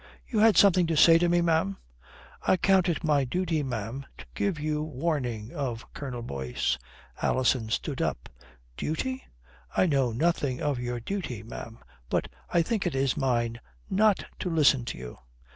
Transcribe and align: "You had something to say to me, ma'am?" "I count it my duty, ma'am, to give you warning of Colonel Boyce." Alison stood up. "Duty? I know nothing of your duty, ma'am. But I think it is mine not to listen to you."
"You 0.25 0.39
had 0.39 0.57
something 0.57 0.87
to 0.87 0.97
say 0.97 1.19
to 1.19 1.29
me, 1.29 1.41
ma'am?" 1.41 1.77
"I 2.41 2.57
count 2.57 2.89
it 2.89 3.03
my 3.03 3.23
duty, 3.23 3.61
ma'am, 3.61 4.07
to 4.17 4.25
give 4.33 4.59
you 4.59 4.81
warning 4.81 5.53
of 5.53 5.93
Colonel 5.93 6.23
Boyce." 6.23 6.79
Alison 7.21 7.69
stood 7.69 8.01
up. 8.01 8.27
"Duty? 8.75 9.23
I 9.77 9.85
know 9.85 10.11
nothing 10.11 10.59
of 10.59 10.79
your 10.79 10.99
duty, 10.99 11.43
ma'am. 11.43 11.77
But 12.09 12.29
I 12.49 12.63
think 12.63 12.87
it 12.87 12.95
is 12.95 13.15
mine 13.15 13.59
not 13.91 14.25
to 14.39 14.49
listen 14.49 14.85
to 14.85 14.97
you." 14.97 15.19